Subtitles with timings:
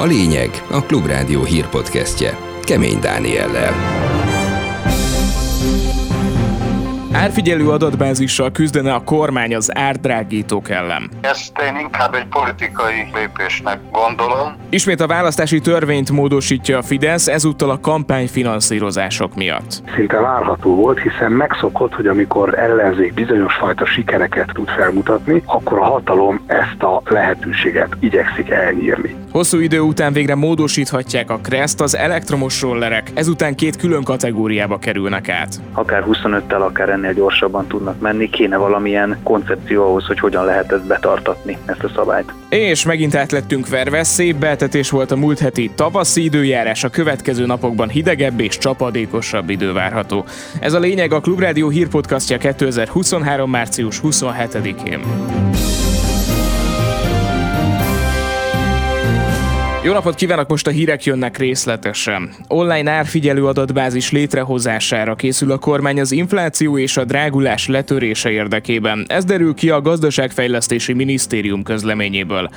[0.00, 4.09] A lényeg a Klubrádió hírpodcastje Kemény Dániellel.
[7.12, 11.10] Árfigyelő adatbázissal küzdene a kormány az árdrágítók ellen.
[11.20, 14.56] Ezt én inkább egy politikai lépésnek gondolom.
[14.68, 19.82] Ismét a választási törvényt módosítja a Fidesz, ezúttal a kampányfinanszírozások miatt.
[19.94, 25.84] Szinte várható volt, hiszen megszokott, hogy amikor ellenzék bizonyos fajta sikereket tud felmutatni, akkor a
[25.84, 29.14] hatalom ezt a lehetőséget igyekszik elnyírni.
[29.32, 35.28] Hosszú idő után végre módosíthatják a Kreszt, az elektromos rollerek, ezután két külön kategóriába kerülnek
[35.28, 35.60] át.
[35.72, 40.86] Akár 25-tel, akár ennél gyorsabban tudnak menni, kéne valamilyen koncepció ahhoz, hogy hogyan lehet ezt
[40.86, 42.32] betartatni, ezt a szabályt.
[42.48, 47.88] És megint átlettünk verve, szép beltetés volt a múlt heti tavaszi időjárás, a következő napokban
[47.88, 50.24] hidegebb és csapadékosabb idő várható.
[50.60, 53.50] Ez a lényeg a Klubrádió hírpodcastja 2023.
[53.50, 55.00] március 27-én.
[59.82, 62.34] Jó napot kívánok, most a hírek jönnek részletesen.
[62.48, 69.04] Online árfigyelő adatbázis létrehozására készül a kormány az infláció és a drágulás letörése érdekében.
[69.08, 72.50] Ez derül ki a Gazdaságfejlesztési Minisztérium közleményéből.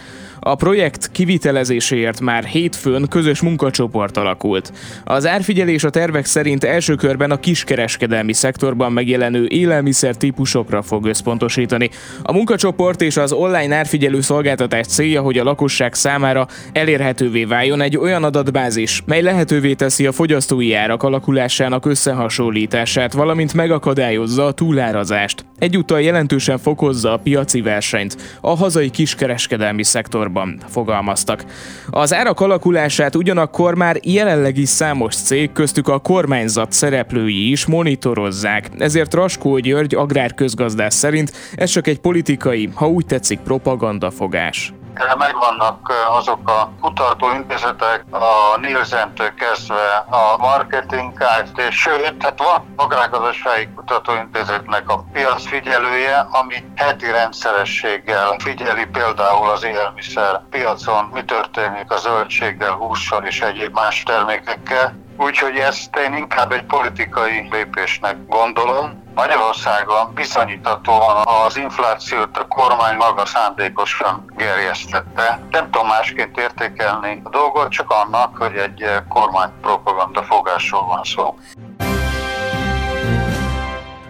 [0.45, 4.73] A projekt kivitelezéséért már hétfőn közös munkacsoport alakult.
[5.03, 11.89] Az árfigyelés a tervek szerint első körben a kiskereskedelmi szektorban megjelenő élelmiszer típusokra fog összpontosítani.
[12.23, 16.47] A munkacsoport és az online árfigyelő szolgáltatás célja, hogy a lakosság számára
[17.13, 24.45] elérhetővé váljon egy olyan adatbázis, mely lehetővé teszi a fogyasztói árak alakulásának összehasonlítását, valamint megakadályozza
[24.45, 25.45] a túlárazást.
[25.59, 31.45] Egyúttal jelentősen fokozza a piaci versenyt a hazai kiskereskedelmi szektorban fogalmaztak.
[31.89, 38.69] Az árak alakulását ugyanakkor már jelenleg is számos cég, köztük a kormányzat szereplői is monitorozzák,
[38.77, 44.73] ezért Raskó György agrárközgazdász szerint ez csak egy politikai, ha úgy tetszik propagandafogás
[45.17, 51.71] megvannak azok a kutatóintézetek, a Nielsen-től kezdve a Marketing Kft.
[51.71, 61.09] Sőt, hát van agrárgazdasági kutatóintézetnek a piacfigyelője, ami heti rendszerességgel figyeli például az élelmiszer piacon,
[61.13, 65.02] mi történik a zöldséggel, hússal és egyéb más termékekkel.
[65.17, 69.01] Úgyhogy ezt én inkább egy politikai lépésnek gondolom.
[69.15, 75.39] Magyarországon bizonyíthatóan az inflációt a kormány maga szándékosan gerjesztette.
[75.51, 81.37] Nem tudom másként értékelni a dolgot, csak annak, hogy egy kormány propaganda fogásról van szó.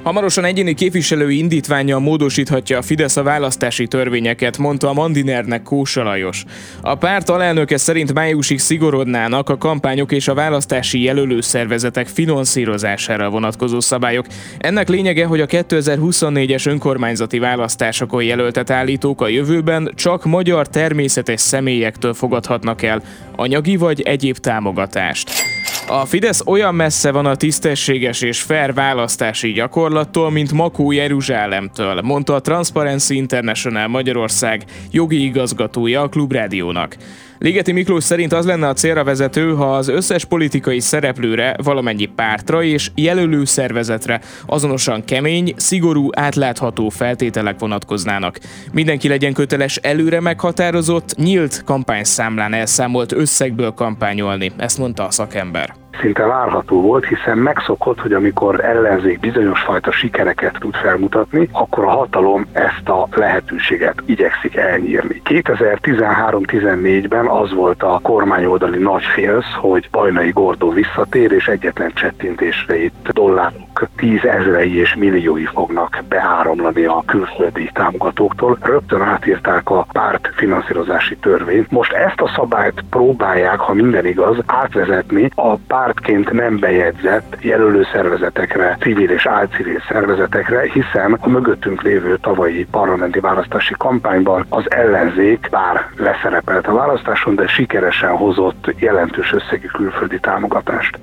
[0.03, 6.43] Hamarosan egyéni képviselői indítványa módosíthatja a Fidesz a választási törvényeket, mondta a Mandinernek Kósa Lajos.
[6.81, 13.79] A párt alelnöke szerint májusig szigorodnának a kampányok és a választási jelölő szervezetek finanszírozására vonatkozó
[13.79, 14.25] szabályok.
[14.57, 22.13] Ennek lényege, hogy a 2024-es önkormányzati választásokon jelöltet állítók a jövőben csak magyar természetes személyektől
[22.13, 23.01] fogadhatnak el
[23.35, 25.52] anyagi vagy egyéb támogatást.
[25.87, 32.35] A Fidesz olyan messze van a tisztességes és fair választási gyakorlattól, mint Makó Jeruzsálemtől, mondta
[32.35, 36.97] a Transparency International Magyarország jogi igazgatója a Klubrádiónak.
[37.43, 42.63] Ligeti Miklós szerint az lenne a célra vezető, ha az összes politikai szereplőre, valamennyi pártra
[42.63, 48.39] és jelölő szervezetre azonosan kemény, szigorú, átlátható feltételek vonatkoznának.
[48.73, 56.25] Mindenki legyen köteles előre meghatározott, nyílt kampányszámlán elszámolt összegből kampányolni, ezt mondta a szakember szinte
[56.25, 62.45] várható volt, hiszen megszokott, hogy amikor ellenzék bizonyos fajta sikereket tud felmutatni, akkor a hatalom
[62.51, 65.21] ezt a lehetőséget igyekszik elnyírni.
[65.25, 73.09] 2013-14-ben az volt a kormányoldali nagy félsz, hogy Bajnai Gordó visszatér, és egyetlen csettintésre itt
[73.13, 78.57] dollárok tízezrei és milliói fognak beáramlani a külföldi támogatóktól.
[78.61, 81.71] Rögtön átírták a párt finanszírozási törvényt.
[81.71, 88.77] Most ezt a szabályt próbálják, ha minden igaz, átvezetni a pártként nem bejegyzett jelölő szervezetekre,
[88.79, 95.89] civil és álcivil szervezetekre, hiszen a mögöttünk lévő tavalyi parlamenti választási kampányban az ellenzék bár
[95.97, 100.99] leszerepelt a választáson, de sikeresen hozott jelentős összegű külföldi támogatást.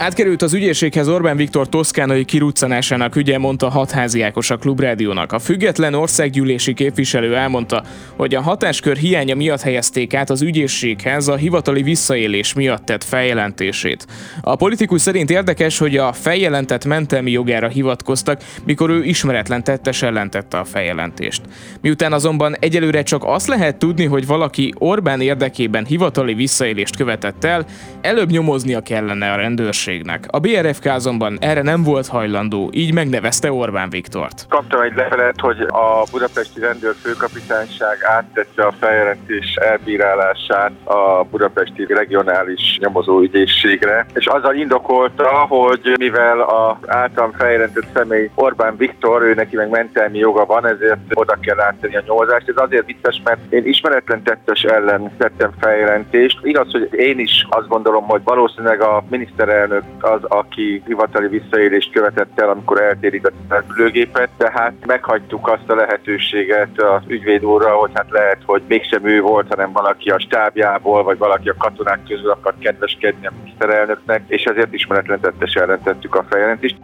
[0.00, 5.32] Átkerült az ügyészséghez Orbán Viktor toszkánai kiruccanásának ügye, mondta hatházi Ákos a Klubrádiónak.
[5.32, 7.82] A független országgyűlési képviselő elmondta,
[8.16, 14.06] hogy a hatáskör hiánya miatt helyezték át az ügyészséghez a hivatali visszaélés miatt tett feljelentését.
[14.40, 20.58] A politikus szerint érdekes, hogy a feljelentett mentelmi jogára hivatkoztak, mikor ő ismeretlen tettes ellentette
[20.58, 21.42] a feljelentést.
[21.80, 27.66] Miután azonban egyelőre csak azt lehet tudni, hogy valaki Orbán érdekében hivatali visszaélést követett el,
[28.00, 30.26] előbb nyomoznia kellene a rendőrség sebességnek.
[30.30, 34.46] A BRFK azonban erre nem volt hajlandó, így megnevezte Orbán Viktort.
[34.48, 44.06] Kaptam egy levelet, hogy a budapesti rendőrfőkapitányság áttette a feljelentés elbírálását a budapesti regionális nyomozóügyészségre,
[44.14, 50.18] és azzal indokolta, hogy mivel az általam feljelentett személy Orbán Viktor, ő neki meg mentelmi
[50.18, 52.48] joga van, ezért oda kell áttenni a nyomozást.
[52.48, 56.38] Ez azért vicces, mert én ismeretlen tettes ellen tettem feljelentést.
[56.42, 62.40] Igaz, hogy én is azt gondolom, hogy valószínűleg a miniszterelnök az, aki hivatali visszaélést követett
[62.40, 68.10] el, amikor eltérített a repülőgépet, tehát meghagytuk azt a lehetőséget az ügyvéd úrra, hogy hát
[68.10, 72.54] lehet, hogy mégsem ő volt, hanem valaki a stábjából, vagy valaki a katonák közül akar
[72.58, 76.76] kedveskedni a miniszterelnöknek, és ezért ismeretlen tettes ellen tettük a feljelentést.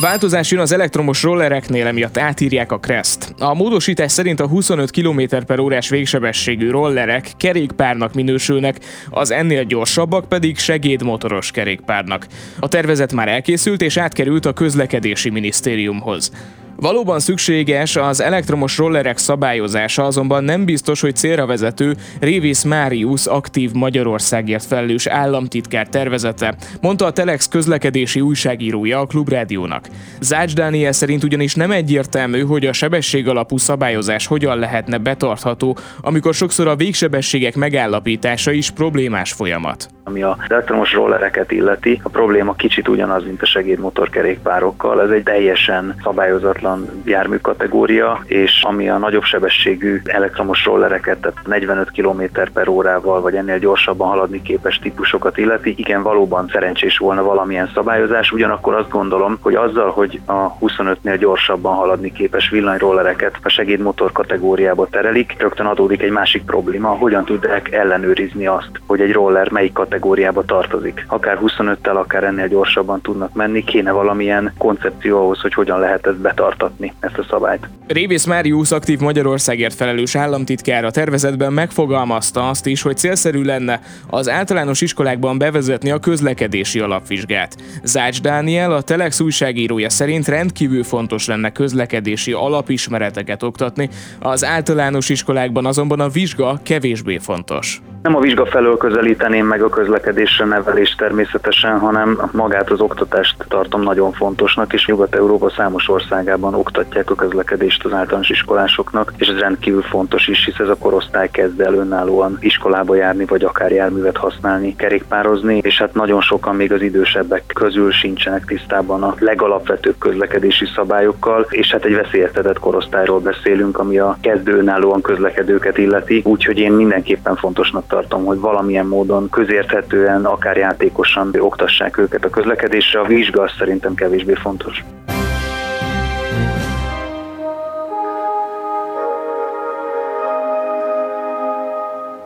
[0.00, 3.34] Változás jön az elektromos rollereknél, emiatt átírják a Crest.
[3.38, 8.76] A módosítás szerint a 25 km per órás végsebességű rollerek kerékpárnak minősülnek,
[9.10, 12.26] az ennél gyorsabbak pedig segédmotoros kerékpárnak.
[12.60, 16.32] A tervezet már elkészült és átkerült a közlekedési minisztériumhoz.
[16.80, 23.72] Valóban szükséges az elektromos rollerek szabályozása, azonban nem biztos, hogy célra vezető Révész Máriusz aktív
[23.72, 29.88] Magyarországért felelős államtitkár tervezete, mondta a Telex közlekedési újságírója a Klubrádiónak.
[30.20, 36.34] Zács Dániel szerint ugyanis nem egyértelmű, hogy a sebesség alapú szabályozás hogyan lehetne betartható, amikor
[36.34, 39.99] sokszor a végsebességek megállapítása is problémás folyamat.
[40.10, 45.02] Ami a elektromos rollereket illeti, a probléma kicsit ugyanaz, mint a segédmotorkerékpárokkal.
[45.02, 51.90] Ez egy teljesen szabályozatlan jármű kategória, és ami a nagyobb sebességű elektromos rollereket, tehát 45
[51.90, 52.22] km
[52.52, 58.32] per órával, vagy ennél gyorsabban haladni képes típusokat illeti, igen, valóban szerencsés volna valamilyen szabályozás,
[58.32, 64.86] ugyanakkor azt gondolom, hogy azzal, hogy a 25-nél gyorsabban haladni képes villanyrollereket a segédmotor kategóriába
[64.86, 69.98] terelik, rögtön adódik egy másik probléma, hogyan tudják ellenőrizni azt, hogy egy roller melyik kategóriába
[70.00, 71.04] kategóriába tartozik.
[71.08, 76.16] Akár 25-tel, akár ennél gyorsabban tudnak menni, kéne valamilyen koncepció ahhoz, hogy hogyan lehet ezt
[76.16, 77.68] betartatni, ezt a szabályt.
[77.86, 84.28] Révész Máriusz aktív Magyarországért felelős államtitkár a tervezetben megfogalmazta azt is, hogy célszerű lenne az
[84.28, 87.56] általános iskolákban bevezetni a közlekedési alapvizsgát.
[87.82, 93.88] Zács Dániel, a Telex újságírója szerint rendkívül fontos lenne közlekedési alapismereteket oktatni,
[94.20, 97.80] az általános iskolákban azonban a vizsga kevésbé fontos.
[98.02, 103.82] Nem a vizsga felől közelíteném meg a közlekedésre nevelést természetesen, hanem magát az oktatást tartom
[103.82, 109.82] nagyon fontosnak, és Nyugat-Európa számos országában oktatják a közlekedést az általános iskolásoknak, és ez rendkívül
[109.82, 114.76] fontos is, hisz ez a korosztály kezd el önállóan iskolába járni, vagy akár járművet használni,
[114.76, 121.46] kerékpározni, és hát nagyon sokan még az idősebbek közül sincsenek tisztában a legalapvetőbb közlekedési szabályokkal,
[121.50, 127.36] és hát egy veszélyeztetett korosztályról beszélünk, ami a kezdő önállóan közlekedőket illeti, úgyhogy én mindenképpen
[127.36, 133.00] fontosnak tartom, hogy valamilyen módon közérthetően, akár játékosan oktassák őket a közlekedésre.
[133.00, 134.84] A vizsga az szerintem kevésbé fontos.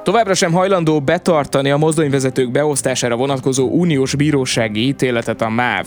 [0.05, 5.87] Továbbra sem hajlandó betartani a mozdonyvezetők beosztására vonatkozó uniós bírósági ítéletet a MÁV.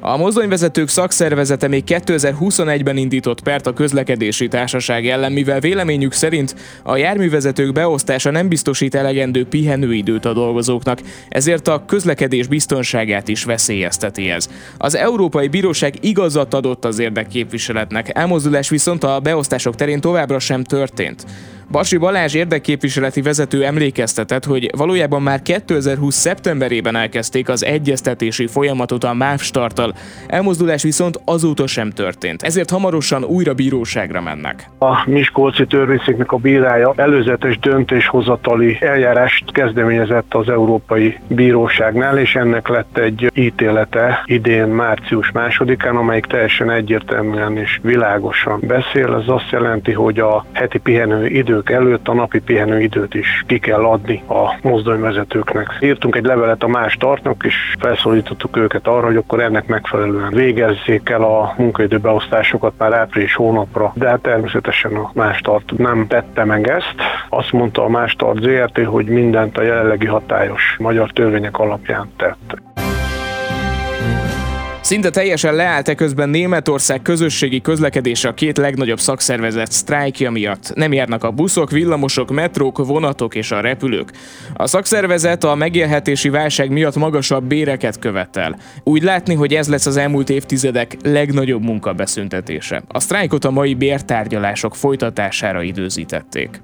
[0.00, 6.96] A mozdonyvezetők szakszervezete még 2021-ben indított pert a közlekedési társaság ellen, mivel véleményük szerint a
[6.96, 14.48] járművezetők beosztása nem biztosít elegendő pihenőidőt a dolgozóknak, ezért a közlekedés biztonságát is veszélyezteti ez.
[14.78, 21.24] Az Európai Bíróság igazat adott az érdekképviseletnek, elmozdulás viszont a beosztások terén továbbra sem történt.
[21.70, 26.14] Basi Balázs érdekképviseleti vezető emlékeztetett, hogy valójában már 2020.
[26.14, 29.94] szeptemberében elkezdték az egyeztetési folyamatot a MÁV starttal,
[30.26, 34.70] elmozdulás viszont azóta sem történt, ezért hamarosan újra bíróságra mennek.
[34.78, 42.98] A Miskolci törvényszéknek a bírája előzetes döntéshozatali eljárást kezdeményezett az Európai Bíróságnál, és ennek lett
[42.98, 49.14] egy ítélete idén március másodikán, amelyik teljesen egyértelműen és világosan beszél.
[49.14, 53.58] Ez azt jelenti, hogy a heti pihenő idő pihenők előtt a napi pihenőidőt is ki
[53.58, 55.76] kell adni a mozdonyvezetőknek.
[55.80, 61.08] Írtunk egy levelet a más tartnak, és felszólítottuk őket arra, hogy akkor ennek megfelelően végezzék
[61.08, 66.68] el a munkaidőbeosztásokat már április hónapra, de hát természetesen a más tart nem tette meg
[66.68, 66.94] ezt.
[67.28, 72.67] Azt mondta a más tart ZRT, hogy mindent a jelenlegi hatályos magyar törvények alapján tett.
[74.88, 80.72] Szinte teljesen leállt közben Németország közösségi közlekedése a két legnagyobb szakszervezet sztrájkja miatt.
[80.74, 84.10] Nem járnak a buszok, villamosok, metrók, vonatok és a repülők.
[84.54, 88.58] A szakszervezet a megélhetési válság miatt magasabb béreket követel.
[88.84, 92.82] Úgy látni, hogy ez lesz az elmúlt évtizedek legnagyobb munkabeszüntetése.
[92.88, 96.60] A sztrájkot a mai bértárgyalások folytatására időzítették.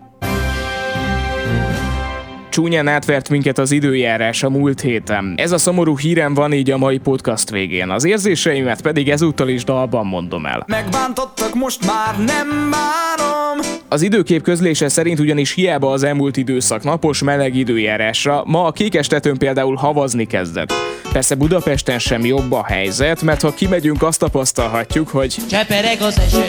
[2.55, 5.35] Csúnyán átvert minket az időjárás a múlt héten.
[5.37, 7.91] Ez a szomorú hírem van így a mai podcast végén.
[7.91, 10.65] Az érzéseimet pedig ezúttal is dalban mondom el.
[10.67, 13.59] Megbántottak, most már nem bánom.
[13.89, 19.39] Az időkép közlése szerint ugyanis hiába az elmúlt időszak napos meleg időjárásra, ma a kékestetőn
[19.39, 20.73] például havazni kezdett.
[21.13, 26.45] Persze Budapesten sem jobb a helyzet, mert ha kimegyünk, azt tapasztalhatjuk, hogy Csepereg az eső,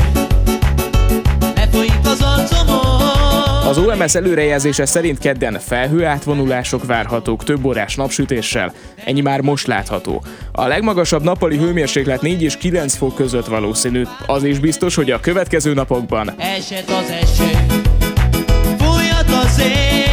[2.03, 3.04] az
[3.65, 8.74] az OMS előrejelzése szerint kedden felhő átvonulások várhatók több órás napsütéssel,
[9.05, 10.24] ennyi már most látható.
[10.51, 14.03] A legmagasabb nappali hőmérséklet 4 és 9 fok között valószínű.
[14.25, 17.50] Az is biztos, hogy a következő napokban Esett az eső,
[19.43, 20.04] az ég.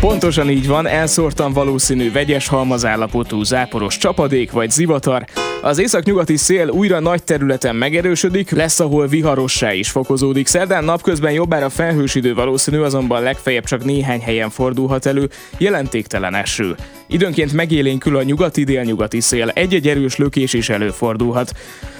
[0.00, 5.24] Pontosan így van, elszórtan valószínű vegyes halmazállapotú záporos csapadék vagy zivatar,
[5.62, 10.46] az északnyugati szél újra nagy területen megerősödik, lesz, ahol viharossá is fokozódik.
[10.46, 16.74] Szerdán napközben jobbára felhős idő valószínű, azonban legfeljebb csak néhány helyen fordulhat elő, jelentéktelen eső.
[17.06, 21.52] Időnként megélénkül a nyugati-délnyugati szél, egy-egy erős lökés is előfordulhat.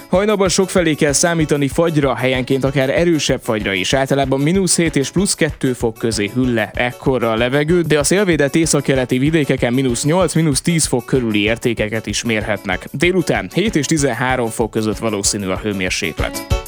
[0.08, 3.92] Hajnalban sokfelé kell számítani fagyra, helyenként akár erősebb fagyra is.
[3.92, 8.04] Általában mínusz 7 és plusz 2 fok közé hűl le ekkorra a levegő, de a
[8.04, 12.88] szélvédett északkeleti vidékeken mínusz 8, mínusz 10 fok körüli értékeket is mérhetnek.
[12.92, 16.65] Délután 7 és 13 fok között valószínű a hőmérséklet.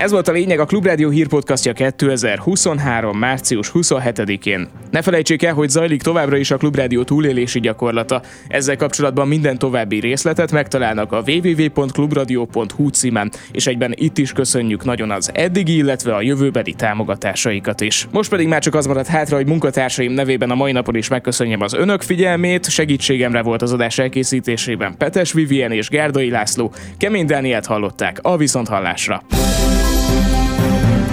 [0.00, 3.18] Ez volt a lényeg a Klubrádió hírpodcastja 2023.
[3.18, 4.68] március 27-én.
[4.90, 8.22] Ne felejtsék el, hogy zajlik továbbra is a Klubrádió túlélési gyakorlata.
[8.48, 15.10] Ezzel kapcsolatban minden további részletet megtalálnak a www.klubradio.hu címen, és egyben itt is köszönjük nagyon
[15.10, 18.08] az eddigi, illetve a jövőbeli támogatásaikat is.
[18.10, 21.60] Most pedig már csak az maradt hátra, hogy munkatársaim nevében a mai napon is megköszönjem
[21.60, 27.66] az önök figyelmét, segítségemre volt az adás elkészítésében Petes Vivien és Gárdai László, Kemény Dánielt
[27.66, 29.22] hallották a Viszonthallásra.